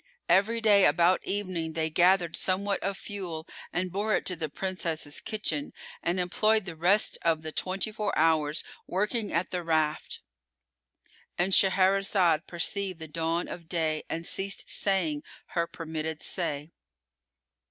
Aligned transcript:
Every 0.27 0.61
day 0.61 0.87
about 0.87 1.23
evening 1.25 1.73
they 1.73 1.91
gathered 1.91 2.35
somewhat 2.35 2.81
of 2.81 2.97
fuel 2.97 3.47
and 3.71 3.91
bore 3.91 4.15
it 4.15 4.25
to 4.25 4.35
the 4.35 4.49
Princess's 4.49 5.19
kitchen, 5.19 5.73
and 6.01 6.19
employed 6.19 6.65
the 6.65 6.75
rest 6.75 7.19
of 7.21 7.43
the 7.43 7.51
twenty 7.51 7.91
four 7.91 8.11
hours 8.17 8.63
working 8.87 9.31
at 9.31 9.51
the 9.51 9.61
raft.——And 9.61 11.53
Shahrazad 11.53 12.47
perceived 12.47 12.97
the 12.97 13.07
dawn 13.07 13.47
of 13.47 13.69
day 13.69 14.01
and 14.09 14.25
ceased 14.25 14.71
saying 14.71 15.21
her 15.49 15.67
permitted 15.67 16.23
say. 16.23 16.71